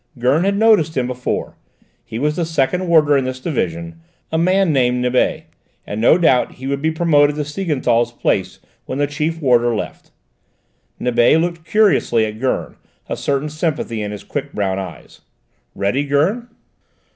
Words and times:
Gurn 0.17 0.45
had 0.45 0.57
noticed 0.57 0.97
him 0.97 1.05
before: 1.05 1.57
he 2.03 2.17
was 2.17 2.35
the 2.35 2.43
second 2.43 2.87
warder 2.87 3.15
in 3.15 3.25
this 3.25 3.39
division, 3.39 4.01
a 4.31 4.37
man 4.39 4.73
named 4.73 4.99
Nibet, 5.03 5.43
and 5.85 6.01
no 6.01 6.17
doubt 6.17 6.53
he 6.53 6.65
would 6.65 6.81
be 6.81 6.89
promoted 6.89 7.35
to 7.35 7.45
Siegenthal's 7.45 8.11
place 8.11 8.57
when 8.87 8.97
the 8.97 9.05
chief 9.05 9.39
warder 9.39 9.75
left. 9.75 10.09
Nibet 10.99 11.39
looked 11.39 11.65
curiously 11.65 12.25
at 12.25 12.39
Gurn, 12.39 12.77
a 13.07 13.15
certain 13.15 13.49
sympathy 13.49 14.01
in 14.01 14.09
his 14.11 14.23
quick 14.23 14.53
brown 14.53 14.79
eyes. 14.79 15.21
"Ready, 15.75 16.03
Gurn?" 16.03 16.47